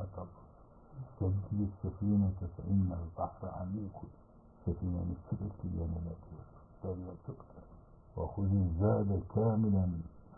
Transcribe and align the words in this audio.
عقب 0.00 0.28
سد 1.20 1.52
السفينة 1.52 2.32
فإن 2.56 2.88
البحر 3.02 3.48
عميق. 3.60 3.96
سفينة 4.66 5.00
نسبت 5.12 5.52
لي 5.64 5.84
أنا 5.84 5.96
التي 6.06 7.00
لا 7.04 7.14
تقتل 7.26 7.66
وخذ 8.16 8.52
الزاد 8.52 9.22
كاملا 9.34 9.88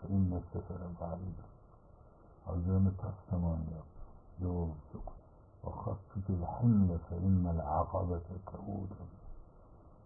فإن 0.01 0.41
السفر 0.43 0.79
بعيد. 1.01 1.39
عزم 2.47 2.89
تحتم 2.89 3.45
أن 3.45 3.67
يغزك 4.41 5.07
وخفض 5.63 6.25
الحمل 6.29 6.99
فإن 7.09 7.47
العقبة 7.55 8.21
كهودا 8.47 9.05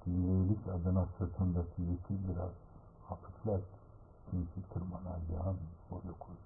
ليلك 0.07 0.67
أدنى 0.67 1.05
ستنبتي 1.15 1.81
لكبرى 2.09 2.49
خفض 3.09 3.35
لك 3.45 3.63
في 4.31 4.43
سكر 4.55 4.81
مناجعا 4.83 5.55
ولكل 5.91 6.37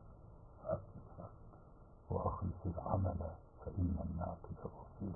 Ve 2.11 2.19
ahlisil 2.19 2.77
amele 2.93 3.29
fe 3.63 3.71
innen 3.81 4.17
nâkide 4.17 4.63
basir. 4.63 5.15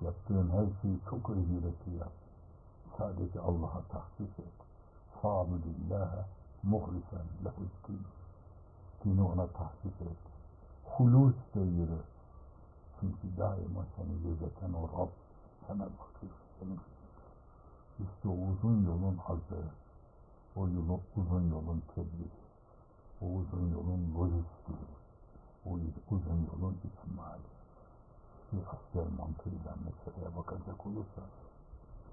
Yaptığın 0.00 0.50
her 0.50 0.82
şeyi 0.82 0.98
çok 1.10 1.30
özgürlükli 1.30 1.96
yap. 1.98 2.12
Sadece 2.98 3.40
Allah'a 3.40 3.82
tahsis 3.82 4.38
et. 4.38 4.54
Fâbudillâhe 5.22 6.24
muhlisen 6.62 7.26
lehuddin. 7.44 8.02
Dini 9.04 9.22
ona 9.22 9.46
tahsis 9.46 10.00
et. 10.00 10.18
Hulus 10.84 11.34
de 11.54 11.60
yürü. 11.60 11.98
Çünkü 13.00 13.36
daima 13.38 13.84
seni 13.96 14.22
gözeten 14.22 14.72
o 14.72 14.88
Rab 14.88 15.10
sana 15.66 15.84
bakıyor. 15.84 16.32
Senin 16.60 16.80
işte 17.98 18.28
uzun 18.28 18.86
yolun 18.86 19.16
hazı, 19.16 19.64
o 20.56 20.68
yolun, 20.68 21.00
uzun 21.16 21.50
yolun 21.50 21.82
tedbiri, 21.94 22.40
o 23.22 23.26
uzun 23.26 23.70
yolun 23.70 24.14
lojistiği, 24.14 24.88
o 25.66 25.70
uzun 26.14 26.40
yolun 26.52 26.76
ihtimali. 26.84 27.48
Bir 28.52 28.62
asker 28.74 29.06
mantığıyla 29.18 29.72
meseleye 29.84 30.36
bakacak 30.36 30.86
olursa, 30.86 31.22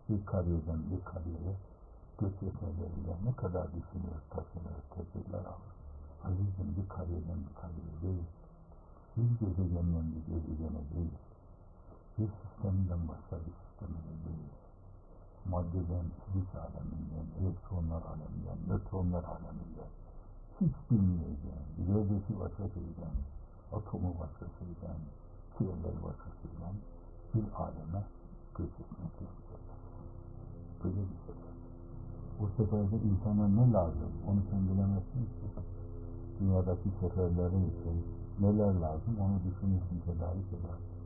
bir 0.10 0.26
kariyeden 0.26 0.92
bir 0.92 1.06
kariyere 1.06 1.54
göç 2.20 2.34
etmeleriyle 2.34 3.16
ne 3.26 3.34
kadar 3.36 3.68
düşünür, 3.68 4.20
taşınır, 4.30 4.78
tedbirler 4.94 5.46
alır. 5.54 5.72
Azizim 6.24 6.76
bir 6.78 6.90
kariyeden 6.90 7.40
bir 7.48 7.56
kariyere 7.62 8.02
değil, 8.02 8.28
bir 9.18 9.46
gezegenden 9.46 10.06
bir 10.14 10.24
gezegene 10.34 10.84
değil, 10.96 11.18
bir 12.18 12.30
sistemden 12.40 13.08
başka 13.08 13.36
bir 13.46 13.56
sistemine 13.62 14.14
değil, 14.26 14.52
maddeden, 15.46 16.06
fizik 16.24 16.56
aleminden, 16.56 17.28
elektronlar 17.42 18.02
aleminden, 18.02 18.58
nötronlar 18.68 19.24
aleminden, 19.24 19.92
hiç 20.62 20.76
bilmeyeceğin, 20.92 21.68
ilerideki 21.80 22.40
başka 22.40 22.70
şeyden, 22.74 23.16
atomu 23.74 24.14
küreleri 25.58 26.00
başka 26.04 26.30
şeyden 26.42 26.76
bir 27.34 27.46
aleme 27.64 28.04
göç 28.56 28.74
etmek. 28.82 29.14
Böyle 30.84 31.02
bir 31.10 31.20
sefer. 31.28 31.54
O 32.42 32.48
seferde 32.58 32.98
insana 33.10 33.48
ne 33.48 33.72
lazım? 33.74 34.12
Onu 34.28 34.42
sen 34.50 34.62
bilemezsin 34.70 35.26
ki. 35.26 35.46
Dünyadaki 36.40 36.90
seferlerin 37.02 37.66
için 37.72 38.06
neler 38.40 38.74
lazım? 38.74 39.14
Onu 39.20 39.38
düşünürsün, 39.48 40.00
tedarik 40.06 40.48
edersin. 40.58 41.02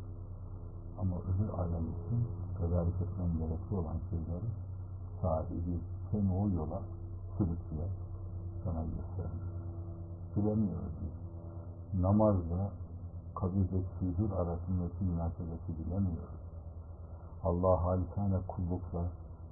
Ama 1.00 1.16
öbür 1.16 1.50
alem 1.60 1.86
için 1.96 2.20
tedarik 2.60 2.96
etmen 3.02 3.38
gerekli 3.40 3.76
olan 3.76 3.98
şeyleri 4.10 4.50
sahibi 5.22 5.80
seni 6.12 6.32
o 6.32 6.50
yola 6.50 6.82
sürükleyen 7.38 7.94
sana 8.64 8.84
gösterir. 8.84 9.46
Bilemiyoruz 10.36 10.94
biz. 11.02 11.25
Namazla 12.02 12.72
kabirdeki 13.36 13.94
huzur 14.00 14.32
arasındaki 14.32 15.04
münasebeti 15.04 15.72
bilemiyoruz. 15.80 16.46
Allah 17.44 17.84
halikane 17.86 18.40
kullukla 18.48 19.04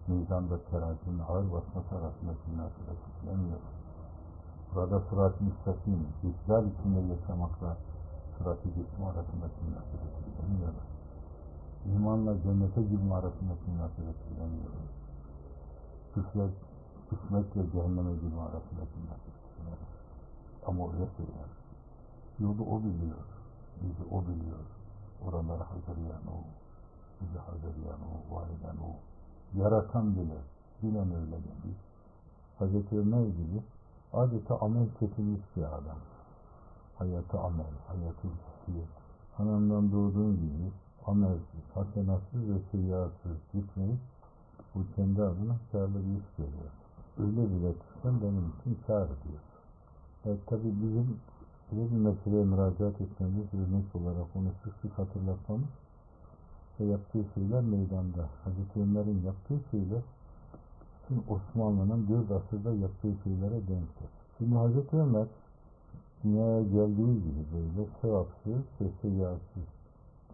mizanda 0.07 0.63
terazinin 0.71 1.19
ağır 1.19 1.51
basması 1.51 1.95
arasındaki 1.95 2.45
münasebeti 2.51 3.07
bilemiyoruz. 3.23 3.73
Burada 4.75 4.99
sırat-ı 4.99 5.43
müstakim, 5.43 6.07
ihlal 6.23 6.65
içinde 6.67 7.13
yaşamakla 7.13 7.77
sırat-ı 8.37 8.67
cismi 8.69 9.05
arasındaki 9.05 9.59
münasebeti 9.67 10.19
bilemiyoruz. 10.27 10.87
İmanla 11.85 12.41
cennete 12.43 12.81
girme 12.81 13.13
arasındaki 13.13 13.71
münasebeti 13.71 14.23
bilemiyoruz. 14.31 14.89
Küfre, 16.13 16.47
küfmetle 17.09 17.71
cehenneme 17.71 18.13
girme 18.13 18.41
arasındaki 18.41 18.95
münasebeti 19.03 19.47
bilemiyoruz. 19.55 19.93
Ama 20.67 20.93
öyle 20.93 21.07
söyler. 21.17 21.62
Yolu 22.39 22.63
o 22.63 22.79
biliyor. 22.79 23.25
Bizi 23.81 24.03
o 24.11 24.21
biliyor. 24.21 24.65
Oraları 25.25 25.63
hazırlayan 25.63 26.27
o. 26.27 26.37
Bizi 27.21 27.39
hazırlayan 27.39 27.99
o, 28.11 28.35
var 28.35 28.47
eden 28.47 28.77
o. 28.77 28.91
Yaratan 29.59 30.15
bile. 30.15 30.37
Bilen 30.83 31.15
öyle 31.15 31.31
demiş. 31.31 31.77
Hazreti 32.59 32.99
Ömer 32.99 33.25
gibi 33.25 33.61
adeta 34.13 34.59
amel 34.59 34.87
çekilmiş 34.99 35.41
bir 35.55 35.63
adam. 35.63 35.97
Hayatı 36.97 37.39
amel, 37.39 37.73
hayatı 37.87 38.27
hissiyet. 38.27 38.89
Anamdan 39.39 39.91
doğduğun 39.91 40.35
gibi 40.35 40.71
amelsiz, 41.05 41.63
hasenatsız 41.73 42.49
ve 42.49 42.59
seyyatsız 42.71 43.37
gitmeyip 43.53 43.99
bu 44.75 44.79
kendi 44.95 45.23
adına 45.23 45.55
kârlı 45.71 45.95
bir 45.95 46.19
iş 46.19 46.35
görüyor. 46.37 46.71
Öyle 47.19 47.49
bile 47.49 47.73
tutsam 47.73 48.21
benim 48.21 48.53
için 48.59 48.77
kâr 48.87 49.07
diyor. 49.07 49.41
E, 50.25 50.39
tabi 50.45 50.63
bizim 50.81 51.19
bir 51.71 51.97
meseleye 51.97 52.43
müracaat 52.43 53.01
etmemiz, 53.01 53.53
örnek 53.53 53.95
olarak 53.95 54.27
onu 54.35 54.49
sık 54.63 54.73
sık 54.81 54.99
hatırlatmamız 54.99 55.69
ve 56.79 56.85
yaptığı 56.85 57.25
şeyler 57.33 57.61
meydanda. 57.61 58.29
Hazreti 58.43 58.79
Ömer'in 58.79 59.21
yaptığı 59.25 59.59
şeyler 59.71 60.01
bütün 61.03 61.23
Osmanlı'nın 61.33 62.07
dört 62.07 62.31
asırda 62.31 62.73
yaptığı 62.73 63.13
şeylere 63.23 63.67
denktir. 63.67 64.09
Şimdi 64.37 64.55
Hazreti 64.55 64.95
Ömer 64.95 65.27
dünyaya 66.23 66.61
geldiği 66.61 67.15
gibi 67.23 67.43
böyle 67.53 67.87
sevapsız 68.01 68.63
ve 68.81 68.85
seyyatsız 69.01 69.67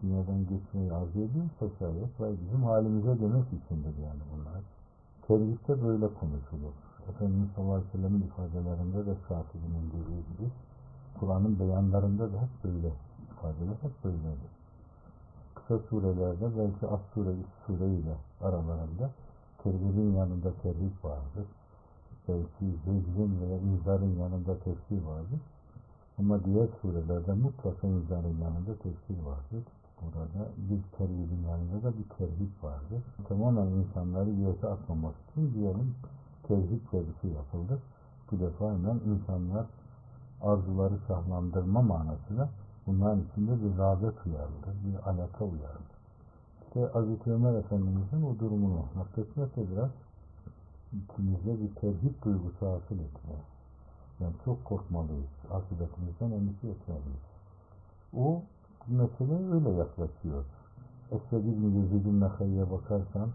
dünyadan 0.02 0.46
geçmeyi 0.46 0.92
arzu 0.92 1.18
ediyorsa 1.18 1.76
şayet 1.78 2.20
ve 2.20 2.32
bizim 2.44 2.62
halimize 2.64 3.20
demek 3.20 3.46
içindir 3.46 3.94
yani 4.06 4.22
bunlar. 4.32 4.62
Terhiste 5.26 5.82
böyle 5.84 6.08
konuşulur. 6.14 6.74
Efendimiz 7.10 7.48
sallallahu 7.54 7.74
aleyhi 7.74 7.88
ve 7.88 7.92
sellem'in 7.98 8.22
ifadelerinde 8.22 9.06
de 9.06 9.14
Şafii'nin 9.28 9.86
dediği 9.92 10.22
gibi 10.30 10.50
Kur'an'ın 11.20 11.58
beyanlarında 11.60 12.32
da 12.32 12.36
hep 12.36 12.64
böyle 12.64 12.92
ifadeler 13.32 13.76
hep 13.82 14.04
böyledir. 14.04 14.52
Kısa 15.54 15.78
surelerde 15.78 16.58
belki 16.58 16.86
az 16.86 17.00
sure, 17.14 17.34
sureyle 17.66 18.14
aralarında 18.40 19.10
tergibin 19.62 20.12
yanında 20.16 20.52
terhip 20.62 21.04
vardır. 21.04 21.46
Belki 22.28 22.64
zecrin 22.84 23.40
veya 23.40 23.58
inzarın 23.58 24.16
yanında 24.18 24.58
tefsir 24.58 25.02
vardır. 25.02 25.40
Ama 26.18 26.44
diğer 26.44 26.68
surelerde 26.82 27.32
mutlaka 27.32 27.86
inzarın 27.86 28.36
yanında 28.42 28.74
tefsir 28.82 29.22
vardır. 29.24 29.64
Burada 30.02 30.48
bir 30.56 30.82
terhibin 30.98 31.42
yanında 31.48 31.82
da 31.82 31.98
bir 31.98 32.08
terhip 32.18 32.64
vardır. 32.64 33.02
Tamamen 33.28 33.66
insanları 33.66 34.30
yöte 34.30 34.68
atmamak 34.68 35.14
için 35.30 35.54
diyelim 35.54 35.94
terhip 36.48 36.92
bir 36.92 37.20
şey 37.20 37.30
yapıldı. 37.30 37.78
Bu 38.30 38.40
defa 38.40 38.72
hemen 38.72 39.00
insanlar 39.06 39.66
arzuları 40.42 40.94
şahlandırma 41.08 41.82
manasıyla 41.82 42.48
bunların 42.86 43.22
içinde 43.30 43.62
bir 43.62 43.78
rağbet 43.78 44.26
uyarılır, 44.26 44.74
bir 44.84 45.10
alaka 45.10 45.44
uyarılır. 45.44 46.00
İşte 46.62 46.80
Hazreti 46.92 47.32
Ömer 47.32 47.54
Efendimiz'in 47.54 48.22
o 48.22 48.38
durumunu 48.38 48.84
nakletmekle 48.96 49.70
biraz 49.70 49.90
içimizde 50.92 51.62
bir 51.62 51.74
terhip 51.74 52.24
duygusu 52.24 52.66
hasıl 52.66 52.94
etmeye. 52.94 53.42
Yani 54.20 54.34
çok 54.44 54.64
korkmalıyız. 54.64 55.30
Akıbetimizden 55.50 56.30
endişe 56.30 56.68
etmeliyiz. 56.68 57.24
O 58.16 58.42
meseleye 58.88 59.52
öyle 59.52 59.70
yaklaşıyor. 59.70 60.44
Esved 61.12 61.44
İbni 61.44 61.76
Yezid 61.76 62.06
Nehay'e 62.06 62.70
bakarsan 62.70 63.28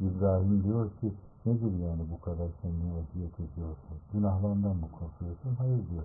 İbrahim 0.00 0.64
diyor 0.64 0.90
ki 1.00 1.12
nedir 1.46 1.78
yani 1.78 2.02
bu 2.12 2.20
kadar 2.20 2.48
sen 2.62 2.70
niye 2.70 3.02
eziyet 3.02 3.40
ediyorsun? 3.40 3.96
Günahlarından 4.12 4.76
mı 4.76 4.86
korkuyorsun? 4.92 5.54
Hayır 5.58 5.90
diyor. 5.90 6.04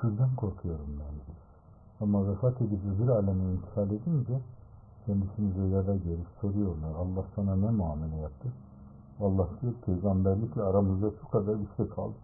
Küfürden 0.00 0.36
korkuyorum 0.36 0.98
ben. 0.98 1.34
Ama 2.00 2.28
vefat 2.28 2.62
edip 2.62 2.80
öbür 2.94 3.08
aleme 3.08 3.52
intikal 3.52 3.90
edince 3.90 4.40
kendisini 5.06 5.54
rüyada 5.54 5.96
görüp 5.96 6.26
soruyorlar. 6.40 6.94
Allah 6.94 7.24
sana 7.36 7.56
ne 7.56 7.70
muamele 7.70 8.16
yaptı? 8.16 8.48
Allah 9.20 9.48
diyor 9.62 9.72
peygamberlikle 9.86 10.62
aramızda 10.62 11.10
şu 11.20 11.28
kadar 11.28 11.56
şey 11.76 11.88
kaldı. 11.88 12.14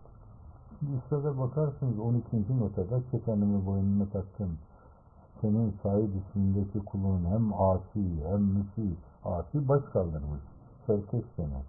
Şimdi 0.78 0.96
üstada 0.96 1.38
bakarsınız 1.38 1.98
12. 1.98 2.58
notada 2.60 3.00
kefenimi 3.10 3.66
boynuna 3.66 4.06
taktım. 4.06 4.58
Senin 5.40 5.74
sahip 5.82 6.10
ismindeki 6.16 6.78
kulun 6.78 7.24
hem 7.24 7.52
asi 7.60 8.24
hem 8.28 8.42
müsi. 8.42 8.96
Asi 9.24 9.68
baş 9.68 9.82
kaldırmış. 9.92 10.42
Serkeş 10.86 11.24
demek. 11.38 11.64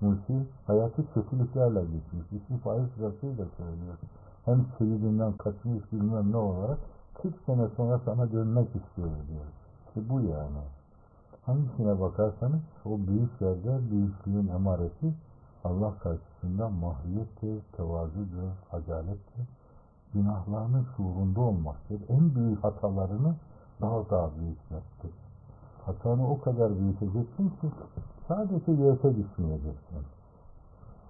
Müsi 0.00 0.46
hayatı 0.66 1.12
kötülüklerle 1.14 1.80
geçmiş. 1.80 2.42
İsmi 2.42 2.58
faiz 2.58 2.88
sırasıyla 2.96 3.44
söylüyor. 3.56 3.96
Hem 4.48 4.66
seyidinden 4.78 5.32
kaçmış 5.32 5.92
bilmem 5.92 6.32
ne 6.32 6.36
olarak 6.36 6.78
40 7.22 7.34
sene 7.46 7.68
sonra 7.76 8.00
sana 8.04 8.32
dönmek 8.32 8.68
istiyoruz 8.76 9.28
diyor. 9.28 9.44
İşte 9.86 10.10
bu 10.10 10.20
yani. 10.20 10.62
Hangisine 11.46 12.00
bakarsanız 12.00 12.60
o 12.84 12.98
büyük 12.98 13.40
yerde 13.40 13.90
büyüklüğün 13.90 14.48
emaresi 14.48 15.14
Allah 15.64 15.94
karşısında 15.98 16.68
mahiyettir, 16.68 17.62
tevazudur, 17.76 18.50
acalettir. 18.72 19.46
Günahlarının 20.14 20.86
şuurunda 20.96 21.40
olmaktır. 21.40 22.00
En 22.08 22.34
büyük 22.34 22.64
hatalarını 22.64 23.34
daha 23.80 24.10
daha 24.10 24.30
büyütmektir. 24.38 25.10
Hatanı 25.86 26.30
o 26.30 26.40
kadar 26.40 26.78
büyüteceksin 26.78 27.48
ki 27.48 27.70
sadece 28.28 28.72
yete 28.72 29.16
düşmeyeceksin. 29.16 29.98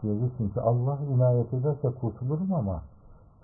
Diyeceksin 0.02 0.48
ki 0.48 0.60
Allah 0.60 0.98
inayet 1.14 1.54
ederse 1.54 1.90
kurtulurum 2.00 2.54
ama 2.54 2.82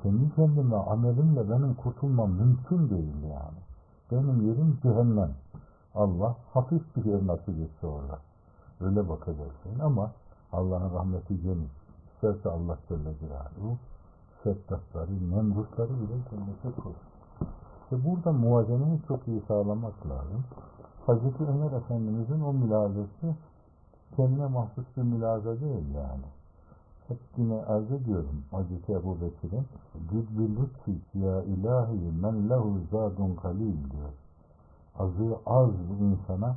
kendi 0.04 0.34
kendime, 0.34 0.76
amelimle 0.76 1.50
benim 1.50 1.74
kurtulmam 1.74 2.30
mümkün 2.30 2.90
değil 2.90 3.22
yani. 3.22 3.60
Benim 4.10 4.48
yerim 4.48 4.78
cehennem. 4.82 5.30
Allah 5.94 6.36
hafif 6.52 6.96
bir 6.96 7.04
yer 7.04 7.26
nasip 7.26 7.48
etse 7.48 7.86
orada. 7.86 8.18
Öyle 8.80 9.08
bakacaksın 9.08 9.78
ama 9.82 10.10
Allah'ın 10.52 10.94
rahmeti 10.94 11.42
geniş. 11.42 11.72
İsterse 12.14 12.50
Allah 12.50 12.78
Celle 12.88 13.18
Celaluhu 13.20 13.78
Şeddatları, 14.42 15.30
Nemrutları 15.30 15.90
bile 15.90 16.16
cennete 16.30 16.80
koyar. 16.80 16.96
İşte 17.82 18.04
burada 18.04 18.32
muvazeneyi 18.32 19.00
çok 19.08 19.28
iyi 19.28 19.42
sağlamak 19.48 20.06
lazım. 20.06 20.44
Hazreti 21.06 21.44
Ömer 21.44 21.72
Efendimizin 21.72 22.40
o 22.40 22.52
mülazesi 22.52 23.36
kendine 24.16 24.46
mahsus 24.46 24.84
bir 24.96 25.02
mülaza 25.02 25.60
değil 25.60 25.94
yani. 25.94 26.24
Yine 27.36 27.62
arz 27.62 27.92
ediyorum 27.92 28.44
Hazreti 28.50 28.92
Ebu 28.92 29.20
Bekir'in 29.20 29.64
Gidbillütfi 30.10 30.92
ya 31.14 31.42
ilahi 31.42 32.12
men 32.20 32.50
lehu 32.50 32.80
zadun 32.90 33.34
kalil 33.34 33.90
diyor. 33.90 34.12
Azı 34.98 35.36
az 35.46 35.70
bir 35.70 36.04
insana 36.04 36.56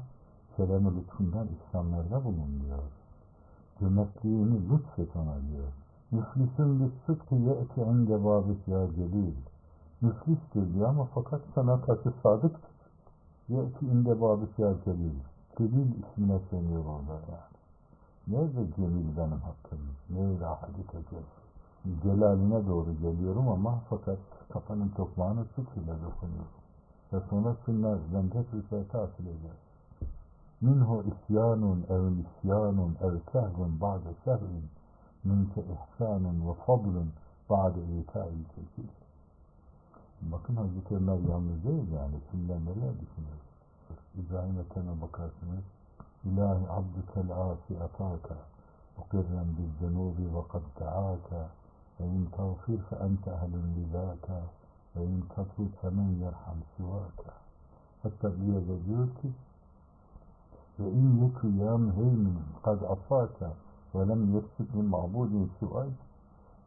kerem 0.57 0.97
lütfundan 0.97 1.47
ihsanlarda 1.47 2.25
bulun 2.25 2.61
diyor. 2.65 2.83
Cömertliğini 3.79 4.69
lütfet 4.69 5.15
ona 5.15 5.35
diyor. 5.51 5.71
Müflisin 6.11 6.79
bir 6.79 6.91
sıdkı 7.05 7.35
ye'ti 7.35 7.81
inde 7.81 8.25
babit 8.25 8.67
ya 8.67 8.87
celil. 8.95 9.35
Müflistir 10.01 10.73
diyor 10.73 10.89
ama 10.89 11.07
fakat 11.15 11.41
sana 11.55 11.81
karşı 11.81 12.13
sadık 12.23 12.55
ye'ti 13.49 13.85
inde 13.85 14.21
babit 14.21 14.59
ya 14.59 14.73
celil. 14.85 15.19
Celil 15.57 15.91
ismine 16.03 16.39
söylüyor 16.49 16.85
orada 16.85 17.13
yani. 17.13 17.46
Nerede 18.27 18.75
Cemil 18.75 19.17
benim 19.17 19.41
hakkım? 19.41 19.79
Nerede 20.09 20.45
hadise 20.45 20.97
Cemil? 21.09 22.01
Celaline 22.03 22.67
doğru 22.67 22.93
geliyorum 22.93 23.49
ama 23.49 23.81
fakat 23.89 24.17
kafanın 24.49 24.89
tokmağını 24.89 25.45
sık 25.45 25.67
ile 25.77 25.93
dokunuyorum. 26.05 26.57
Ve 27.13 27.19
sonra 27.29 27.55
şunlar 27.65 27.99
bende 28.13 28.39
rüfete 28.53 28.97
hasıl 28.97 29.23
eder. 29.23 29.57
Minhu 30.61 31.03
isyanun 31.03 31.85
ev 31.89 32.11
isyanun 32.11 32.97
ev 33.01 33.17
sehvun 33.31 33.81
ba'de 33.81 34.13
sehvin 34.25 34.69
minke 35.23 35.61
ihsanun 35.61 36.49
ve 36.49 36.53
fadlun 36.53 37.11
ba'de 37.49 37.79
ita'il 37.99 38.43
kekil. 38.55 38.89
Bakın 40.21 40.55
Hazreti 40.55 40.95
Ömer 40.95 41.19
yalnız 41.29 41.63
değil 41.63 41.91
yani. 41.91 42.15
Kimden 42.31 42.61
neler 42.61 42.93
düşünüyor? 42.93 43.41
İbrahim 44.15 44.59
Ethem'e 44.59 45.01
bakarsınız. 45.01 45.63
إله 46.27 46.59
عبدك 46.75 47.11
العاصي 47.25 47.73
أتاك 47.87 48.27
مقرا 48.97 49.43
بالذنوب 49.57 50.17
وقد 50.35 50.63
دعاك 50.79 51.29
فإن 51.99 52.27
تغفر 52.37 52.77
فأنت 52.89 53.27
أهل 53.27 53.53
لذاك 53.77 54.27
وإن 54.95 55.23
تطلب 55.29 55.71
فمن 55.81 56.09
يرحم 56.23 56.59
سواك 56.77 57.21
حتى 58.03 58.27
بيدك 58.39 59.23
وإن 60.79 61.05
يك 61.23 61.39
يا 61.43 61.73
مهيمن 61.85 62.37
قد 62.63 62.83
أفاك 62.83 63.39
ولم 63.93 64.21
يفسد 64.37 64.75
من 64.75 64.85
معبود 64.85 65.49
سواك 65.59 65.97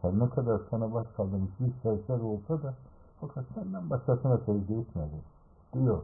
Her 0.03 0.11
سنة 0.13 0.61
sana 0.71 0.95
baş 0.95 1.07
kaldırmış 1.17 1.51
bir 1.61 1.73
sefer 1.83 2.21
olsa 2.21 2.63
da 2.63 2.75
سنة 3.21 3.45
senden 3.55 3.91
başkasına 3.91 4.39
secde 4.39 4.75
etmedi 4.75 5.21
diyor. 5.73 6.03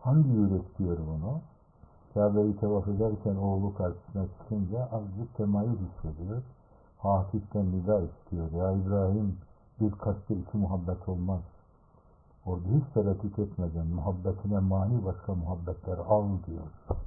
Hangi 0.00 0.28
yürek 0.28 0.78
diyor 0.78 0.98
bunu? 0.98 1.40
Kabe'yi 2.14 2.56
tevaf 2.56 2.88
ederken 2.88 3.36
oğlu 3.36 3.74
karşısına 3.74 4.26
çıkınca 4.26 4.88
azıcık 4.92 5.36
temayül 5.36 5.76
hissediyor. 5.78 6.42
Hafiften 6.98 7.72
nida 7.72 8.00
istiyor. 8.00 8.52
Ya 8.52 8.72
İbrahim 8.72 9.38
bir 9.80 9.92
kalpte 9.92 10.34
iki 10.34 10.56
muhabbet 10.56 11.08
olmaz. 11.08 11.40
Orada 12.46 12.68
hiç 12.68 12.84
tereddüt 12.94 13.38
etmeden 13.38 13.86
muhabbetine 13.86 14.58
mani 14.58 15.04
başka 15.04 15.34
muhabbetler 15.34 15.98
al 15.98 16.28
diyor. 16.46 16.98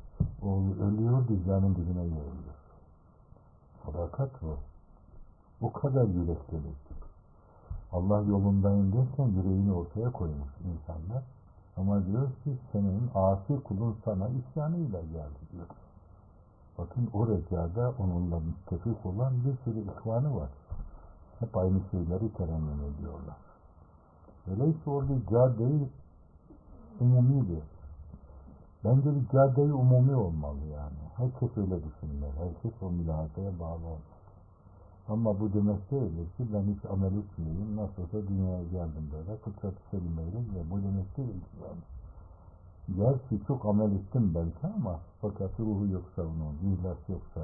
Oğlu 0.42 0.84
ölüyor 0.84 1.28
dizlerinin 1.28 1.76
dibine 1.76 2.04
yoruluyor. 2.04 2.56
Sadakat 3.86 4.42
bu. 4.42 4.58
O 5.62 5.72
kadar 5.72 6.06
yüreklilik. 6.06 6.86
Allah 7.92 8.22
yolundayım 8.22 8.94
derken 8.94 9.28
yüreğini 9.28 9.74
ortaya 9.74 10.12
koymuş 10.12 10.50
insanlar. 10.74 11.24
Ama 11.78 12.06
diyor 12.06 12.28
ki 12.44 12.58
senin 12.72 13.10
asi 13.16 13.64
kulun 13.64 13.98
sana 14.06 14.30
isyanıyla 14.30 15.02
geldi 15.02 15.40
diyor. 15.52 15.68
Bakın 16.78 17.10
o 17.14 17.28
recada 17.28 17.94
onunla 18.00 18.40
müttefik 18.40 19.06
olan 19.06 19.34
bir 19.46 19.58
sürü 19.64 19.80
ihvanı 19.80 20.36
var. 20.36 20.50
Hep 21.40 21.58
aynı 21.58 21.80
şeyleri 21.92 22.34
terennüm 22.34 22.82
ediyorlar. 22.82 23.38
Öyleyse 24.52 24.90
orada 24.90 25.14
cadde-i 25.32 25.90
umumidir. 27.00 27.64
Bence 28.84 29.16
bir 29.16 29.30
cadde-i 29.30 29.74
umumi 29.74 30.16
olmalı 30.16 30.66
yani. 30.66 31.06
Herkes 31.16 31.58
öyle 31.58 31.84
düşünmeli. 31.84 32.32
Herkes 32.40 32.82
o 32.82 32.92
mülazaya 32.92 33.60
bağlı 33.60 33.86
olmalı. 33.86 34.15
Ama 35.10 35.40
bu 35.40 35.54
demek 35.54 35.92
değildir 35.92 36.28
ki 36.38 36.46
ben 36.54 36.64
hiç 36.74 36.86
amel 36.86 37.18
etmeyeyim. 37.18 37.76
Nasıl 37.76 38.02
olsa 38.04 38.28
dünyaya 38.28 38.64
geldim 38.64 39.10
böyle. 39.14 39.38
Fıtrat-ı 39.38 39.90
selimeyle 39.92 40.38
ve 40.38 40.72
bu 40.72 40.78
demek 40.78 41.18
değil 41.18 41.42
yani. 41.64 41.84
Gerçi 42.98 43.46
çok 43.48 43.66
amel 43.66 43.92
ettim 43.92 44.32
belki 44.36 44.76
ama 44.76 45.00
fakat 45.22 45.60
ruhu 45.60 45.88
yoksa 45.88 46.22
onun, 46.22 46.74
ihlas 46.74 46.98
yoksa, 47.10 47.42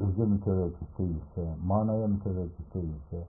öze 0.00 0.24
müteveccih 0.24 0.98
değilse, 0.98 1.54
manaya 1.66 2.06
müteveccih 2.06 2.74
değilse, 2.74 3.26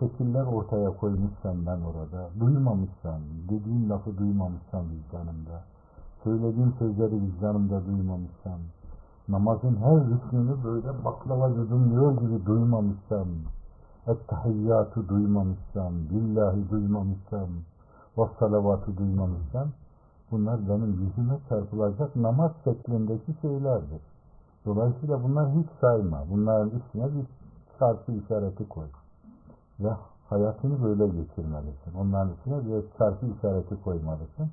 şekiller 0.00 0.44
ortaya 0.44 0.96
koymuşsan 0.96 1.66
ben 1.66 1.80
orada, 1.80 2.30
duymamışsan, 2.40 3.20
dediğim 3.48 3.90
lafı 3.90 4.18
duymamışsan 4.18 4.84
vicdanımda, 4.90 5.64
söylediğim 6.24 6.74
sözleri 6.78 7.22
vicdanımda 7.22 7.86
duymamışsan, 7.86 8.58
namazın 9.28 9.76
her 9.76 10.06
rüknünü 10.06 10.64
böyle 10.64 11.04
baklava 11.04 11.48
yudumluyor 11.48 12.20
gibi 12.20 12.46
duymamışsam, 12.46 13.28
ettehiyyatı 14.06 15.08
duymamışsam, 15.08 15.94
billahi 16.10 16.70
duymamışsam, 16.70 17.48
ve 18.18 18.22
salavatı 18.38 18.96
duymamışsam, 18.96 19.68
bunlar 20.30 20.68
benim 20.68 20.92
yüzüme 20.92 21.38
çarpılacak 21.48 22.16
namaz 22.16 22.52
şeklindeki 22.64 23.34
şeylerdir. 23.42 24.00
Dolayısıyla 24.66 25.22
bunlar 25.22 25.50
hiç 25.50 25.66
sayma. 25.80 26.24
Bunların 26.30 26.70
üstüne 26.70 27.04
bir 27.04 27.26
çarpı 27.78 28.12
işareti 28.12 28.68
koy. 28.68 28.86
Ve 29.80 29.90
hayatını 30.28 30.82
böyle 30.84 31.06
geçirmelisin. 31.06 31.94
Onların 31.98 32.32
üstüne 32.32 32.66
bir 32.66 32.84
çarpı 32.98 33.26
işareti 33.26 33.82
koymalısın. 33.82 34.50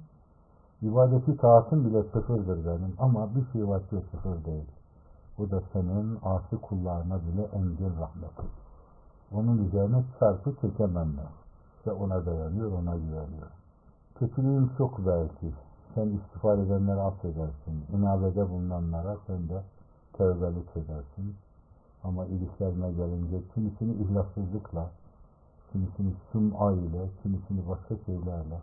İbadeti 0.81 1.37
taatın 1.37 1.85
bile 1.85 2.03
sıfırdır 2.03 2.65
benim 2.65 2.95
ama 2.99 3.35
bir 3.35 3.51
şey 3.51 3.67
var 3.67 3.89
ki 3.89 3.95
sıfır 4.11 4.45
değil. 4.45 4.65
Bu 5.37 5.51
da 5.51 5.61
senin 5.73 6.19
asi 6.23 6.57
kullarına 6.57 7.19
bile 7.21 7.41
engel 7.41 7.99
rahmeti. 7.99 8.47
Onun 9.31 9.65
üzerine 9.67 10.03
çarpı 10.19 10.55
çekemem 10.61 11.13
ben. 11.17 11.31
İşte 11.77 11.91
ona 11.91 12.25
dayanıyor, 12.25 12.71
ona 12.71 12.95
güveniyor. 12.95 13.51
Kötülüğüm 14.15 14.71
çok 14.77 15.05
belki. 15.07 15.53
Sen 15.95 16.07
istiğfar 16.07 16.57
edenleri 16.57 16.99
affedersin. 17.01 17.85
İnabede 17.93 18.49
bulunanlara 18.49 19.17
sen 19.27 19.49
de 19.49 19.63
tevbelik 20.13 20.77
edersin. 20.77 21.35
Ama 22.03 22.25
iliklerine 22.25 22.91
gelince 22.91 23.41
kimisini 23.53 23.93
ihlassızlıkla, 23.93 24.89
kimisini 25.71 26.13
sum'a 26.31 26.71
ile, 26.71 27.09
kimisini 27.23 27.69
başka 27.69 27.95
şeylerle 28.05 28.59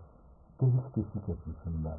delik 0.60 0.96
deşik 0.96 1.28
etmişim 1.28 1.84
ben. 1.84 1.98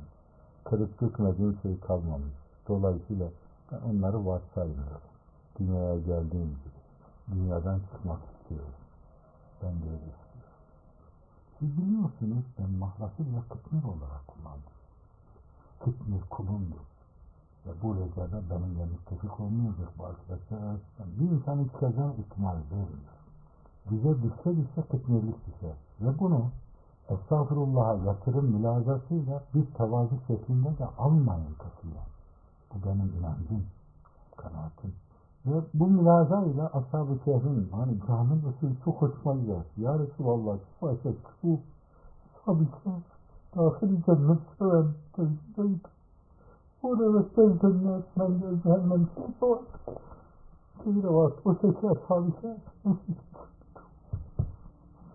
Kırıp 0.64 1.02
dökmediğim 1.02 1.60
şey 1.62 1.80
kalmamış. 1.80 2.34
Dolayısıyla 2.68 3.28
ben 3.72 3.78
onları 3.78 4.26
varsaymıyorum. 4.26 5.02
Dünyaya 5.60 6.00
geldiğim 6.00 6.50
gibi. 6.50 6.80
Dünyadan 7.32 7.80
çıkmak 7.80 8.20
istiyorum. 8.34 8.74
Ben 9.62 9.72
de 9.72 9.86
öyle 9.86 9.96
istiyorum. 9.96 10.56
Siz 11.60 11.78
biliyorsunuz 11.78 12.46
ben 12.60 12.70
mahlası 12.70 13.20
bile 13.20 13.42
kıtmir 13.50 13.84
olarak 13.84 14.28
kullandım. 14.28 14.74
Kıtmir 15.80 16.22
kulumdur. 16.30 16.86
Ve 17.66 17.72
bu 17.84 17.96
recada 17.96 18.42
benimle 18.50 18.86
müttefik 18.86 19.40
olmayacak 19.40 19.90
bu 19.98 20.06
arkadaşlar 20.06 20.58
arasında. 20.58 21.20
Bir 21.20 21.32
insanın 21.32 21.68
çıkacağı 21.68 22.14
ihtimal 22.14 22.56
vermiyor. 22.56 23.16
Bize 23.92 24.24
düşse 24.24 24.58
düşse 24.58 24.82
kıtmirlik 24.92 25.48
düşer. 25.48 25.76
Ve 26.02 26.20
bunu 26.20 26.52
Estağfurullah'a 27.10 27.94
yatırım 27.94 28.46
mülazasıyla 28.46 29.44
bir 29.56 29.66
tevazu 29.66 30.16
şeklinde 30.28 30.78
de 30.78 30.86
almayın 30.98 31.54
katiyen. 31.54 32.06
Bu 32.74 32.86
benim 32.86 33.14
inancım, 33.20 33.66
kanaatim. 34.38 34.94
Ve 35.46 35.62
bu 35.74 35.88
mülaza 35.88 36.44
ile 36.44 36.62
Ashab-ı 36.62 37.20
Kehf'in 37.26 37.70
hani 37.72 38.00
camın 38.08 38.44
usulü 38.44 38.76
çok 38.86 39.02
hoşuma 39.02 39.36
gider. 39.36 39.64
Ya 39.78 40.00
Resulallah 40.00 40.58
şu 40.80 40.88
ayet 40.88 41.02
şu 41.42 41.60
Ashab-ı 42.42 42.66
Kehf 42.66 43.04
dahil 43.56 44.04
cennet 44.06 44.40
seven 44.60 44.88
tecrübeydi. 45.16 45.90
Orada 46.84 47.24
secdenler 47.24 48.02
sen 48.18 48.42
de 48.42 48.62
cehennem 48.64 49.08
şeyse 49.16 49.46
var. 49.52 49.60
Kıyra 50.84 51.14
var. 51.14 51.34
O 51.46 51.54
sesi 51.54 51.90
Ashab-ı 51.90 52.32
Kehf 52.42 52.58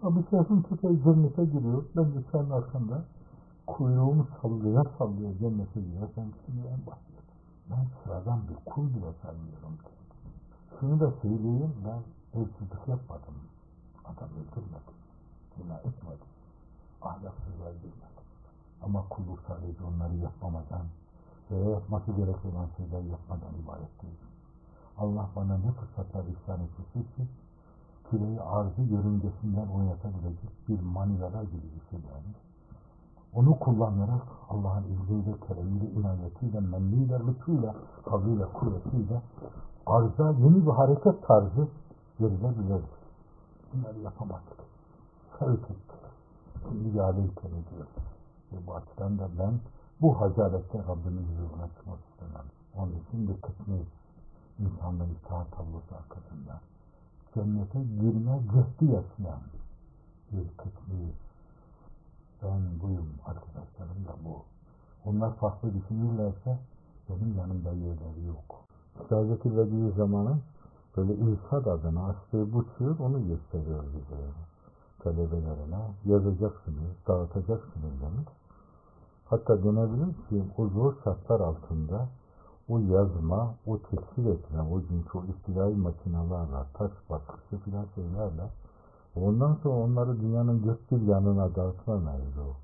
Ashab-ı 0.04 0.24
Kehf'in 0.30 0.62
köpeği 0.62 1.02
cennete 1.04 1.44
giriyor. 1.44 1.84
Ben 1.96 2.04
de 2.04 2.18
senin 2.32 2.50
arkanda 2.50 3.04
kuyruğumu 3.66 4.26
sallaya 4.42 4.84
sallaya 4.98 5.38
cennete 5.38 5.80
giriyor. 5.80 6.08
Sen 6.14 6.32
şimdi 6.46 6.66
en 6.66 6.86
başta. 6.86 7.20
Ben 7.70 7.86
sıradan 8.02 8.40
bir 8.48 8.70
kul 8.70 8.88
bile 8.88 9.12
sanmıyorum 9.22 9.76
ki. 9.84 9.92
Şunu 10.80 11.00
da 11.00 11.12
söyleyeyim, 11.22 11.74
ben 11.86 12.00
hırsızlık 12.40 12.88
yapmadım. 12.88 13.34
Adam 14.04 14.28
öldürmedim. 14.28 14.96
Günah 15.56 15.78
etmedim. 15.78 16.30
Ahlaksızlığa 17.02 17.72
girmedim. 17.72 18.24
Ama 18.82 19.08
kulluk 19.08 19.38
sadece 19.48 19.84
onları 19.84 20.16
yapmamadan 20.16 20.86
veya 21.50 21.70
yapması 21.70 22.12
gerek 22.12 22.44
olan 22.44 22.68
şeyler 22.76 23.02
yapmadan 23.10 23.54
ibaret 23.64 24.02
değil. 24.02 24.20
Allah 24.98 25.28
bana 25.36 25.56
ne 25.58 25.72
fırsatlar 25.72 26.24
ihsan 26.24 26.60
etmiştir 26.60 27.16
ki 27.16 27.28
küreyi 28.10 28.40
arzı 28.40 28.82
yörüngesinden 28.82 29.66
oynatabilecek 29.66 30.68
bir 30.68 30.80
manivela 30.80 31.44
gibi 31.44 31.62
bir 31.74 31.90
şey. 31.90 32.00
Onu 33.34 33.58
kullanarak 33.58 34.22
Allah'ın 34.50 34.84
izniyle, 34.84 35.34
keremiyle, 35.48 35.90
inayetiyle, 35.90 36.60
menniyle, 36.60 37.18
lütfuyla, 37.18 37.74
kavliyle, 38.04 38.44
kuvvetiyle 38.44 39.22
arza 39.86 40.30
yeni 40.30 40.66
bir 40.66 40.70
hareket 40.70 41.26
tarzı 41.26 41.68
verilebilir. 42.20 42.82
Bunları 43.72 43.98
yapamadık. 43.98 44.58
Sevk 45.38 45.70
ettik. 45.70 46.00
Şimdi 46.68 46.96
yâleyken 46.96 47.48
ediyor. 47.48 47.86
Ve 48.52 48.66
bu 48.66 48.74
açıdan 48.74 49.18
da 49.18 49.28
ben 49.38 49.60
bu 50.00 50.20
hacalette 50.20 50.78
Rabbimin 50.78 51.26
huzuruna 51.28 51.68
çıkmak 51.68 51.98
istemem. 52.10 52.46
Onun 52.76 52.92
için 52.92 53.28
dikkatiniz 53.28 53.86
insanların 54.58 55.10
itaat 55.10 55.52
tablosu 55.52 55.94
arkasında 55.94 56.60
cennete 57.34 57.82
girme 57.82 58.40
cehdi 58.52 58.92
yaşayan 58.92 59.40
bir 60.32 60.48
kısmı 60.56 60.94
ben 62.42 62.80
buyum 62.82 63.08
arkadaşlarım 63.26 64.04
da 64.06 64.14
bu. 64.24 64.42
Onlar 65.04 65.36
farklı 65.36 65.74
düşünürlerse 65.74 66.58
benim 67.08 67.38
yanımda 67.38 67.72
yerleri 67.72 68.24
yok. 68.26 68.64
Hazreti 69.08 69.56
Vedi'yi 69.56 69.92
zamanın 69.92 70.42
böyle 70.96 71.14
irşad 71.14 71.66
adına 71.66 72.06
açtığı 72.06 72.52
bu 72.52 72.64
şiir 72.64 72.98
onu 72.98 73.26
gösteriyor 73.26 73.84
bize. 73.84 74.20
Talebelerine 74.98 75.80
yazacaksınız, 76.04 76.92
dağıtacaksınız 77.08 78.00
demiş. 78.00 78.28
Hatta 79.24 79.64
denebilir 79.64 80.14
ki 80.28 80.44
o 80.58 80.68
zor 80.68 80.94
şartlar 81.04 81.40
altında 81.40 82.08
o 82.68 82.78
yazma, 82.78 83.54
o 83.66 83.78
tekstil 83.78 84.26
edilen, 84.26 84.66
o 84.72 84.80
günkü 84.80 85.18
o 85.18 85.24
istilai 85.24 85.74
makinalarla, 85.74 86.66
taş 86.74 86.90
baskısı 87.10 87.58
filan 87.64 87.86
şeylerle 87.94 88.50
ondan 89.16 89.54
sonra 89.62 89.74
onları 89.74 90.20
dünyanın 90.20 90.64
dört 90.64 90.90
bir 90.90 91.02
yanına 91.02 91.54
dağıtma 91.54 91.94
mevzu. 91.94 92.54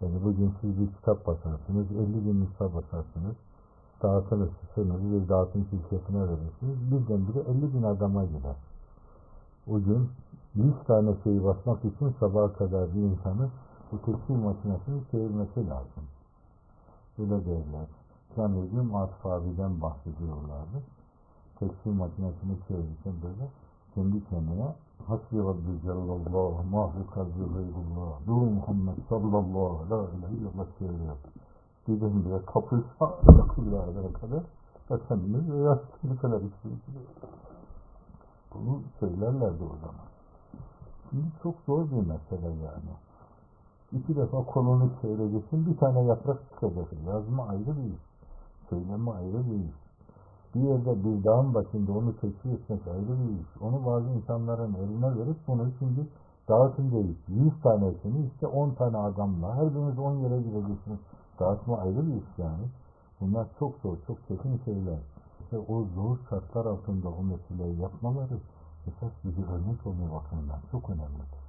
Yani 0.00 0.24
bugün 0.24 0.54
siz 0.60 0.80
bir 0.80 0.92
kitap 0.92 1.26
basarsınız, 1.26 1.86
50 1.92 2.26
bin 2.26 2.40
nüsha 2.40 2.74
basarsınız, 2.74 3.36
dağıtılır 4.02 4.50
sınırı 4.74 5.12
bir 5.12 5.28
dağıtım 5.28 5.66
şirketine 5.70 6.22
verirsiniz. 6.22 6.90
Birdenbire 6.90 7.38
50 7.38 7.74
bin 7.74 7.82
adama 7.82 8.24
gider. 8.24 8.56
O 9.70 9.80
gün 9.80 10.08
100 10.54 10.74
tane 10.86 11.14
şeyi 11.24 11.44
basmak 11.44 11.84
için 11.84 12.14
sabaha 12.20 12.52
kadar 12.52 12.94
bir 12.94 13.00
insanın 13.00 13.50
bu 13.92 13.98
tekstil 14.02 14.34
makinesini 14.34 15.02
çevirmesi 15.10 15.68
lazım. 15.68 16.04
Öyle 17.18 17.44
derler. 17.46 18.03
Zannediyorum 18.36 18.94
Atıf 18.94 19.26
abiden 19.26 19.80
bahsediyorlardı. 19.80 20.82
Tekstil 21.58 21.90
makinesini 21.90 22.56
çevirirken 22.68 23.14
böyle 23.22 23.48
kendi 23.94 24.28
kendine 24.28 24.74
Hasbi 25.06 25.38
Rabbi 25.38 25.80
Cellallah, 25.82 26.64
mahvi 26.70 27.06
kalbi 27.14 27.44
gayrullah, 27.54 28.26
Nur 28.26 28.42
Muhammed 28.42 28.96
sallallahu 29.08 29.90
la 29.90 29.96
ilahe 29.96 30.34
illallah 30.34 30.66
çeviriyor 30.78 31.16
birdenbire 31.88 32.44
kapıyı 32.46 32.84
yakıyorlar 33.38 34.12
kadar 34.12 34.42
Efendimiz 34.90 35.50
veya 35.50 35.80
ne 36.04 36.16
kadar 36.16 36.40
istiyor. 36.40 36.74
Bunu 38.54 38.82
söylerlerdi 39.00 39.64
o 39.64 39.76
zaman. 39.76 40.06
Şimdi 41.10 41.24
çok 41.42 41.54
zor 41.66 41.84
bir 41.90 42.06
mesele 42.06 42.46
yani. 42.46 42.94
İki 43.92 44.16
defa 44.16 44.44
kolunu 44.44 44.90
çevireceksin, 45.02 45.66
bir 45.66 45.76
tane 45.76 46.02
yaprak 46.02 46.38
çıkacak. 46.50 46.88
Yazma 47.06 47.46
ayrı 47.46 47.76
bir 47.76 47.84
iş. 47.84 48.13
Söyleme 48.70 49.10
ayrı 49.10 49.50
bir 49.50 49.56
iş. 49.56 49.74
Bir 50.54 50.60
yerde 50.60 51.04
bir 51.04 51.24
dağın 51.24 51.54
başında 51.54 51.92
onu 51.92 52.16
teşhir 52.16 52.52
etmek 52.52 52.86
ayrı 52.86 53.08
bir 53.08 53.40
iş. 53.40 53.62
Onu 53.62 53.86
bazı 53.86 54.10
insanların 54.10 54.74
eline 54.74 55.18
verip 55.18 55.36
bunu 55.48 55.70
şimdi 55.78 56.08
dağıtın 56.48 56.92
değil. 56.92 57.18
Yüz 57.28 57.60
tanesini 57.62 58.26
işte 58.26 58.46
on 58.46 58.70
tane 58.70 58.96
adamla 58.96 59.56
her 59.56 59.74
biriniz 59.74 59.98
on 59.98 60.14
yere 60.14 60.42
gireceksiniz. 60.42 60.98
Dağıtma 61.40 61.78
ayrı 61.78 62.06
bir 62.06 62.14
iş 62.14 62.38
yani. 62.38 62.64
Bunlar 63.20 63.46
çok 63.58 63.76
zor, 63.82 63.96
çok 64.06 64.18
çetin 64.28 64.60
şeyler. 64.64 64.98
İşte 65.40 65.58
o 65.58 65.84
zor 65.84 66.18
şartlar 66.30 66.66
altında 66.66 67.08
o 67.08 67.22
meseleyi 67.22 67.80
yapmaları 67.80 68.38
esas 68.86 69.12
bizi 69.24 69.42
örnek 69.44 69.86
olma 69.86 70.12
bakımından 70.14 70.60
çok 70.70 70.90
önemlidir. 70.90 71.44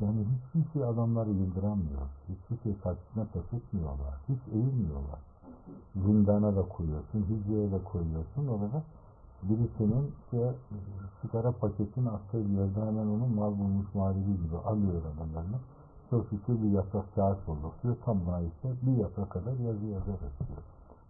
Yani 0.00 0.26
hiçbir 0.32 0.72
şey 0.72 0.84
adamları 0.84 1.30
yıldıramıyor. 1.30 2.08
Hiçbir 2.28 2.62
şey 2.62 2.80
karşısına 2.80 3.24
pes 3.24 3.52
etmiyorlar. 3.52 4.14
Hiç 4.28 4.38
eğilmiyorlar. 4.52 5.20
Zindana 5.96 6.56
da 6.56 6.62
koyuyorsun, 6.68 7.26
hücreye 7.28 7.72
de 7.72 7.84
koyuyorsun. 7.84 8.48
Orada 8.48 8.82
birisinin 9.42 10.14
işte 10.24 10.54
sigara 11.22 11.52
paketini 11.52 12.10
attığı 12.10 12.36
yerde 12.36 12.80
hemen 12.80 13.06
onu 13.06 13.26
mal 13.26 13.50
bulmuş 13.50 13.94
mağlubi 13.94 14.42
gibi 14.42 14.56
alıyor 14.56 15.02
adamlarını 15.14 15.56
çok 16.10 16.28
şükür 16.30 16.62
bir 16.62 16.70
yaprak 16.70 17.14
kağıt 17.14 17.46
bulduk 17.46 17.72
diyor. 17.82 17.96
Tam 18.04 18.26
buna 18.26 18.40
işte 18.40 18.68
bir 18.82 18.96
yaprak 18.96 19.30
kadar 19.30 19.52
yazı 19.52 19.86
yazarız 19.86 20.38
diyor. 20.48 20.62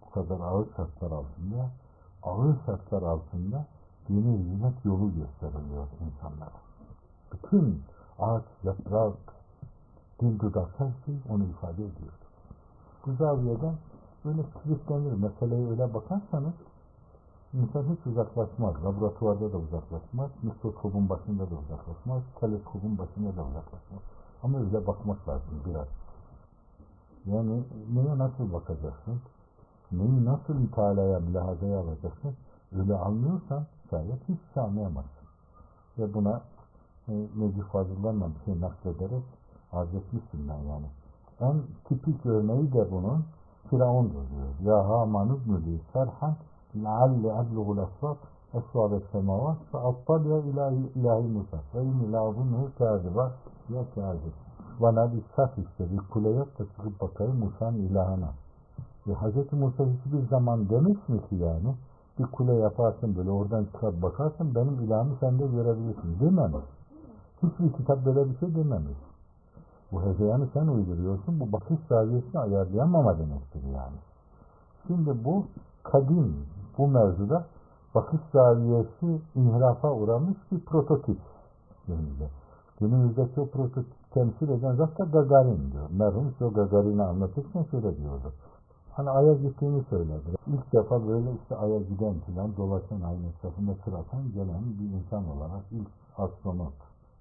Bu 0.06 0.10
kadar 0.10 0.40
ağır 0.40 0.66
şartlar 0.76 1.10
altında, 1.10 1.70
ağır 2.22 2.56
şartlar 2.66 3.02
altında 3.02 3.66
dini 4.08 4.38
hizmet 4.38 4.84
yolu 4.84 5.14
gösteriliyor 5.14 5.86
insanlara. 6.06 6.58
Bütün 7.32 7.82
ağaç, 8.18 8.44
yaprak, 8.64 9.16
dil 10.20 10.38
dudak 10.38 10.80
her 10.80 10.90
şey 11.06 11.14
onu 11.30 11.44
ifade 11.44 11.82
ediyor. 11.82 12.12
Bu 13.06 13.12
zaviyeden 13.12 13.74
böyle 14.25 14.42
kilitlenir. 14.62 15.12
Meseleye 15.12 15.70
öyle 15.70 15.94
bakarsanız 15.94 16.54
insan 17.54 17.84
hiç 17.84 18.06
uzaklaşmaz. 18.06 18.84
Laboratuvarda 18.84 19.52
da 19.52 19.56
uzaklaşmaz. 19.58 20.30
Mikroskopun 20.42 21.08
başında 21.08 21.50
da 21.50 21.54
uzaklaşmaz. 21.54 22.22
Teleskopun 22.40 22.98
başında 22.98 23.37
da 23.37 23.42
uzaklaşmaz. 23.42 24.02
Ama 24.42 24.58
öyle 24.58 24.87
bakmak 24.87 25.28
lazım 25.28 25.62
biraz. 25.66 25.88
Yani 27.26 27.62
neye 27.92 28.18
nasıl 28.18 28.52
bakacaksın? 28.52 29.20
Neyi 29.92 30.25
nasıl 30.25 30.54
mütalaya, 30.54 31.20
mülahazaya 31.20 31.78
alacaksın? 31.78 32.37
Öyle 32.78 32.94
anlıyorsan 32.94 33.66
şayet 33.90 34.28
hiç 34.28 34.38
şey 34.54 34.62
anlayamazsın. 34.62 35.28
Ve 35.98 36.14
buna 36.14 36.42
e, 37.08 37.12
Necip 37.37 37.64
Fazıl'dan 37.64 38.20
bir 38.20 38.44
şey 38.44 38.60
naklederek 38.60 39.22
arz 39.72 39.94
etmiştim 39.94 40.48
ben 40.48 40.68
yani. 40.68 40.87
En 41.40 41.62
tipik 41.88 42.26
örneği 42.26 42.72
de 42.72 42.90
bunun 42.90 43.25
Firavun'dur 43.70 44.12
diyor. 44.12 44.74
Ya 44.76 44.88
Haman 44.88 45.28
ibnü 45.28 45.80
serhan 45.92 46.34
lealli 46.84 47.32
ablugul 47.32 47.78
asfar 47.78 48.16
esvâbe 48.54 49.00
semavat 49.12 49.56
ve 49.74 49.78
attaliye 49.78 50.40
ilahi, 50.40 50.92
ilahi 50.94 51.26
Musa 51.26 51.58
ve 51.74 51.82
inni 51.82 52.12
lâzunhu 52.12 52.70
kâziba 52.78 53.32
ya 53.68 53.82
kâzib. 53.94 54.32
Bana 54.80 55.12
bir 55.12 55.22
saf 55.36 55.58
işte 55.58 55.92
bir 55.92 55.98
kule 56.10 56.30
yap 56.30 56.58
da 56.58 56.64
çıkıp 56.64 57.00
bakayım 57.00 57.36
Musa'nın 57.36 57.78
ilahına. 57.78 58.30
E, 59.06 59.12
Hz. 59.12 59.52
Musa 59.52 59.84
hiçbir 59.84 60.28
zaman 60.28 60.68
demiş 60.68 61.08
mi 61.08 61.20
ki 61.28 61.34
yani 61.34 61.74
bir 62.18 62.24
kule 62.24 62.54
yaparsın 62.54 63.16
böyle 63.16 63.30
oradan 63.30 63.64
çıkıp 63.64 64.02
bakarsın 64.02 64.54
benim 64.54 64.80
ilahımı 64.84 65.16
sen 65.20 65.38
de 65.38 65.46
görebilirsin 65.46 66.20
dememiş. 66.20 66.64
Hiçbir 67.42 67.72
kitap 67.72 68.06
böyle 68.06 68.30
bir 68.30 68.38
şey 68.38 68.54
dememiş. 68.54 68.98
Bu 69.92 70.02
hezeyanı 70.02 70.49
sen 70.52 70.66
uyduruyorsun. 70.66 71.40
Bu 71.40 71.52
bakış 71.52 71.78
zaviyesini 71.88 72.40
ayarlayamama 72.40 73.18
demektir 73.18 73.62
yani. 73.62 73.97
Şimdi 74.87 75.25
bu 75.25 75.47
kadim 75.83 76.47
bu 76.78 76.88
mevzuda 76.88 77.47
bakış 77.95 78.21
zaviyesi 78.33 79.21
inhirafa 79.35 79.92
uğramış 79.92 80.37
bir 80.52 80.61
prototip. 80.61 81.18
Günümüzde 82.80 83.28
çok 83.35 83.52
prototip 83.52 84.11
temsil 84.11 84.49
eden 84.49 84.75
zaten 84.75 85.11
Gagarin 85.11 85.73
diyor. 85.73 85.88
Merhum 85.90 86.35
şu 86.38 86.52
Gagarin'i 86.52 87.02
anlatırken 87.02 87.62
şöyle 87.71 87.97
diyordu. 87.97 88.33
Hani 88.92 89.11
Ay'a 89.11 89.35
gittiğini 89.35 89.83
söyledi. 89.90 90.30
İlk 90.47 90.73
defa 90.73 91.09
böyle 91.09 91.33
işte 91.42 91.57
Ay'a 91.57 91.78
giden 91.78 92.14
filan 92.26 92.57
dolaşan 92.57 93.00
ayın 93.00 93.25
etrafında 93.25 93.75
tır 93.85 93.92
atan 93.92 94.33
gelen 94.35 94.62
bir 94.78 94.97
insan 94.99 95.28
olarak 95.28 95.62
ilk 95.71 95.88
astronot. 96.16 96.73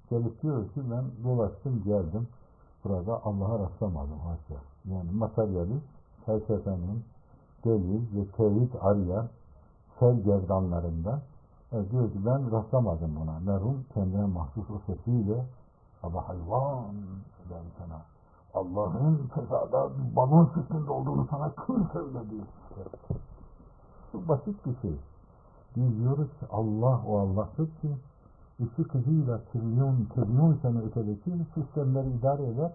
Gelip 0.10 0.42
diyor 0.42 0.68
ki 0.68 0.82
ben 0.92 1.04
dolaştım 1.24 1.84
geldim. 1.86 2.28
Burada 2.90 3.22
Allah'a 3.26 3.60
rastlamadım 3.60 4.20
haşa. 4.20 4.62
Yani 4.86 5.12
materyalist 5.12 5.86
felsefenin 6.26 7.06
delil 7.66 8.02
ve 8.16 8.32
tevhid 8.32 8.74
arayan 8.82 9.28
sel 10.00 10.22
gerdanlarında 10.24 11.22
e, 11.72 11.92
diyor 11.92 12.12
ki 12.12 12.26
ben 12.26 12.52
rastlamadım 12.52 13.16
buna. 13.16 13.40
Merhum 13.40 13.86
kendine 13.94 14.26
mahsus 14.26 14.70
o 14.70 14.80
sesiyle 14.86 15.46
ama 16.04 16.28
hayvan 16.30 16.96
ben 17.50 17.64
sana 17.78 18.02
Allah'ın 18.54 19.28
fezada 19.36 19.90
bir 19.98 20.16
balon 20.16 20.52
şeklinde 20.56 20.92
olduğunu 20.92 21.28
sana 21.30 21.52
kim 21.66 21.88
söyledi? 21.94 22.36
Çok 24.12 24.28
basit 24.28 24.66
bir 24.66 24.82
şey. 24.82 24.98
Biz 25.76 26.00
diyoruz 26.00 26.28
ki 26.28 26.46
Allah 26.52 27.02
o 27.08 27.18
Allah'tır 27.18 27.66
ki 27.66 27.98
ışık 28.62 28.94
hızıyla 28.94 29.40
trilyon, 29.54 30.06
trilyon 30.06 30.58
sene 30.62 30.80
ötedeki 30.80 31.32
sistemleri 31.54 32.10
idare 32.10 32.48
eder. 32.48 32.72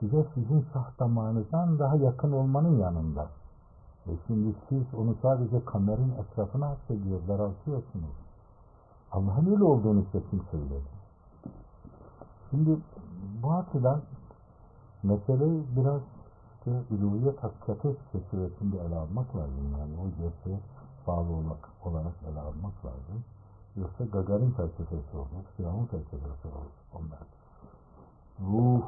Size 0.00 0.26
sizin 0.34 0.66
şah 0.72 0.98
damağınızdan 0.98 1.78
daha 1.78 1.96
yakın 1.96 2.32
olmanın 2.32 2.78
yanında. 2.78 3.28
E 4.06 4.10
şimdi 4.26 4.54
siz 4.68 4.94
onu 4.94 5.16
sadece 5.22 5.64
kameranın 5.64 6.12
etrafına 6.12 6.68
hapsediyor, 6.68 7.20
daraltıyorsunuz. 7.28 8.14
Allah'ın 9.12 9.46
öyle 9.46 9.64
olduğunu 9.64 10.04
kim 10.12 10.42
söyledi? 10.50 10.88
Şimdi 12.50 12.78
bu 13.42 13.52
açıdan 13.52 14.00
meseleyi 15.02 15.64
biraz 15.76 16.00
işte 16.58 16.82
üluviyet 16.90 17.42
hakikati 17.42 17.96
çerçevesinde 18.12 18.76
ele 18.76 18.96
almak 18.96 19.36
lazım. 19.36 19.72
Yani 19.78 19.92
o 20.00 20.08
gerçeğe 20.22 20.60
bağlı 21.06 21.32
olarak 21.84 22.14
ele 22.30 22.40
almak 22.40 22.84
lazım. 22.84 23.24
Yoksa 23.76 24.04
Gagarin 24.04 24.50
felsefesi 24.50 25.16
olur, 25.16 25.44
Firavun 25.56 25.86
felsefesi 25.86 26.48
olur 26.48 26.74
onlar. 26.94 27.26
Ruh 28.40 28.82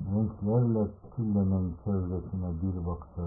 renklerle 0.00 0.88
tüllenen 1.16 1.72
çevresine 1.84 2.50
bir 2.62 2.86
baksa, 2.86 3.22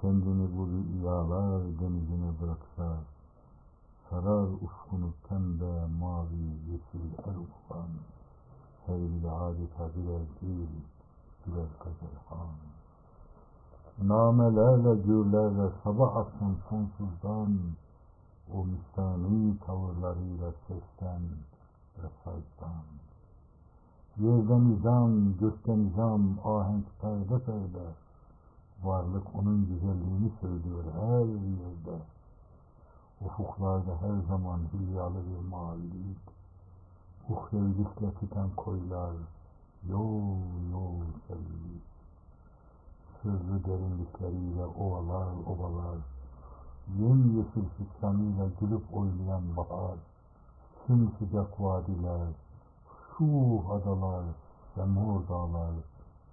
kendini 0.00 0.58
bu 0.58 0.68
rüyalar 0.68 1.62
denizine 1.62 2.30
bıraksa, 2.42 2.98
sarar 4.10 4.48
ufkunu 4.62 5.10
pembe, 5.28 5.86
mavi, 6.00 6.46
yeşil 6.70 7.10
her 7.24 7.34
ufkan, 7.34 7.88
her 8.86 8.96
biri 8.96 9.30
adeta 9.30 9.88
birer 9.96 10.22
değil, 10.42 10.68
birer 11.46 11.68
gazelhan. 11.78 12.56
Namelerle, 14.02 15.02
gürlerle 15.02 15.70
sabah 15.84 16.16
akşam 16.16 16.56
sonsuzdan, 16.68 17.58
o 18.54 18.64
müstani 18.64 19.58
tavırlarıyla 19.58 20.52
sesten 20.68 21.22
ve 21.98 22.08
sazdan. 22.24 22.84
Yerde 24.16 24.64
nizam, 24.64 25.36
gökte 25.38 25.78
nizam, 25.78 26.38
ahenk 26.44 26.84
perde 27.00 27.38
perde. 27.44 27.86
Varlık 28.84 29.34
onun 29.34 29.66
güzelliğini 29.66 30.30
söylüyor 30.40 30.84
her 30.94 31.26
yerde. 31.26 32.02
Ufuklarda 33.20 34.00
her 34.00 34.28
zaman 34.28 34.60
hülyalı 34.72 35.16
bir 35.26 35.48
mavilik. 35.48 36.18
Uhrevilikle 37.28 38.14
tüten 38.20 38.50
koylar, 38.56 39.12
yol 39.88 40.38
yol 40.72 41.00
sevgilik. 41.28 41.86
Sırrı 43.22 43.64
derinlikleriyle 43.64 44.66
ovalar 44.66 45.28
ovalar, 45.46 45.98
yemyeşil 46.98 47.64
fistanıyla 47.76 48.46
gülüp 48.60 48.96
oynayan 48.96 49.56
bahar, 49.56 49.98
sımsıcak 50.86 51.60
vadiler, 51.60 52.28
şu 53.18 53.24
adalar 53.72 54.24
ve 54.76 54.84
mor 54.84 55.28
dağlar, 55.28 55.72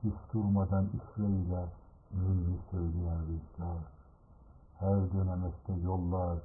hiç 0.04 0.14
durmadan 0.34 0.86
işleyle 0.86 1.66
ninni 2.14 2.58
söyleyen 2.72 3.22
rüzgar. 3.22 3.84
Her 4.80 5.14
dönemeste 5.14 5.74
yollar, 5.84 6.38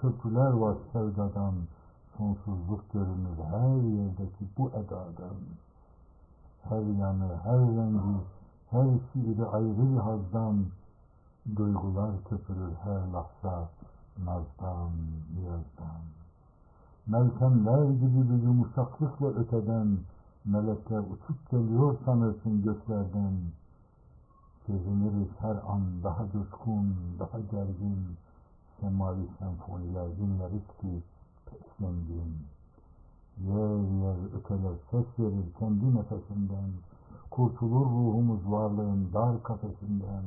köprüler 0.00 0.50
var 0.50 0.76
sevdadan, 0.92 1.54
sonsuzluk 2.16 2.92
görünür 2.92 3.38
her 3.50 3.82
yerdeki 3.82 4.44
bu 4.58 4.70
edadan. 4.70 5.36
Her 6.62 6.82
yanı, 6.82 7.36
her 7.44 7.58
rengi, 7.58 8.20
her 8.70 8.86
şiiri 9.12 9.46
ayrı 9.46 9.92
bir 9.92 10.00
hazdan, 10.00 10.64
duygular 11.46 12.24
köpürür 12.24 12.74
her 12.74 13.12
lahza, 13.12 13.68
nazdan, 14.24 14.92
niyazdan. 15.34 16.02
Meltemler 17.06 17.90
gibi 17.90 18.30
bir 18.30 18.42
yumuşaklıkla 18.42 19.26
öteden, 19.26 19.98
melekler 20.44 20.98
uçup 20.98 21.50
geliyor 21.50 21.96
sanırsın 22.04 22.62
göklerden. 22.62 23.34
Geziniriz 24.66 25.28
her 25.38 25.56
an 25.68 26.02
daha 26.04 26.30
coşkun, 26.32 26.96
daha 27.18 27.40
gergin, 27.40 28.16
semavi 28.80 29.28
senfoniler 29.38 30.16
dinleriz 30.16 30.66
ki 30.80 31.02
pek 31.46 31.62
zengin. 31.80 32.36
Yer 33.38 33.76
yer 34.02 34.16
öteler 34.38 34.76
ses 34.90 35.18
verir 35.18 35.52
kendi 35.58 35.96
nefesinden, 35.96 36.70
kurtulur 37.30 37.86
ruhumuz 37.86 38.50
varlığın 38.50 39.12
dar 39.14 39.42
kafesinden 39.42 40.24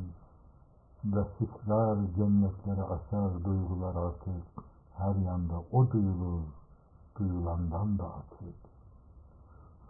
ve 1.15 1.23
sıçrar 1.37 1.97
cennetlere 2.15 2.83
açar 2.83 3.43
duygular 3.45 3.95
artık, 3.95 4.43
her 4.97 5.15
yanda 5.15 5.63
o 5.71 5.91
duyulur, 5.91 6.41
duyulandan 7.19 7.99
da 7.99 8.05
açık. 8.15 8.55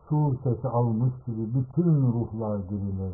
Su 0.10 0.38
sesi 0.44 0.68
almış 0.68 1.14
gibi 1.26 1.54
bütün 1.54 2.14
ruhlar 2.14 2.70
dirilir, 2.70 3.14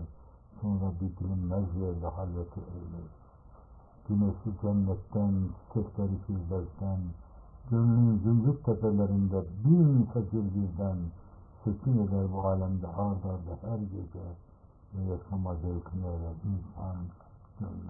sonra 0.62 0.92
bir 1.02 1.20
bilinmez 1.20 1.76
yerde 1.76 2.08
halveti 2.08 2.60
eğilir. 2.60 3.10
Güneşi 4.08 4.62
cennetten, 4.62 5.34
çiçekleri 5.68 6.18
firdevsten, 6.28 7.00
gönlün 7.70 8.18
zümrüt 8.18 8.66
tepelerinde 8.66 9.44
bin 9.66 10.06
fecir 10.14 10.44
birden 10.56 10.98
sekin 11.64 12.08
eder 12.08 12.34
bu 12.34 12.48
alemde 12.48 12.88
ard 12.88 13.24
her 13.62 13.78
gece 13.78 14.26
ve 14.94 15.04
yaşama 15.04 15.56
zevkini 15.56 16.06
erer 16.06 16.36
insan 16.46 16.96
gönlü. 17.60 17.74